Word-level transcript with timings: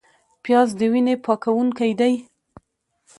پیاز 0.43 0.69
د 0.79 0.81
وینې 0.91 1.15
پاکوونکی 1.25 1.91
دی 1.99 2.13